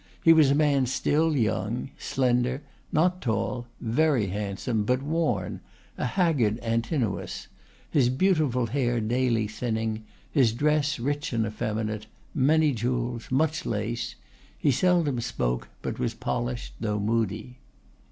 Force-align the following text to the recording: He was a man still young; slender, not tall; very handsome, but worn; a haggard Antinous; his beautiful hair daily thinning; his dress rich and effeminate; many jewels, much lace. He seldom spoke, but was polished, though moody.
He 0.23 0.33
was 0.33 0.49
a 0.49 0.55
man 0.55 0.87
still 0.87 1.35
young; 1.37 1.91
slender, 1.95 2.63
not 2.91 3.21
tall; 3.21 3.67
very 3.79 4.25
handsome, 4.29 4.83
but 4.83 5.03
worn; 5.03 5.59
a 5.95 6.05
haggard 6.07 6.57
Antinous; 6.61 7.47
his 7.91 8.09
beautiful 8.09 8.65
hair 8.65 8.99
daily 8.99 9.47
thinning; 9.47 10.03
his 10.31 10.53
dress 10.53 10.99
rich 10.99 11.33
and 11.33 11.45
effeminate; 11.45 12.07
many 12.33 12.71
jewels, 12.71 13.29
much 13.29 13.63
lace. 13.63 14.15
He 14.57 14.71
seldom 14.71 15.21
spoke, 15.21 15.67
but 15.83 15.99
was 15.99 16.15
polished, 16.15 16.73
though 16.79 16.99
moody. 16.99 17.59